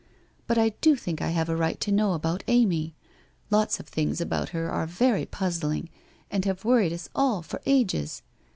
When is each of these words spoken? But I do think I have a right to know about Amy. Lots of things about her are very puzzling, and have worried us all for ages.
But 0.47 0.57
I 0.57 0.69
do 0.81 0.95
think 0.95 1.21
I 1.21 1.29
have 1.29 1.47
a 1.47 1.55
right 1.55 1.79
to 1.81 1.91
know 1.91 2.13
about 2.13 2.43
Amy. 2.47 2.95
Lots 3.51 3.79
of 3.79 3.85
things 3.87 4.19
about 4.19 4.49
her 4.49 4.67
are 4.67 4.87
very 4.87 5.27
puzzling, 5.27 5.89
and 6.31 6.43
have 6.45 6.65
worried 6.65 6.91
us 6.91 7.07
all 7.13 7.43
for 7.43 7.61
ages. 7.67 8.23